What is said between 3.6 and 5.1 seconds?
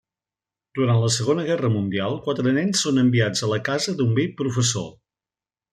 casa d'un vell professor.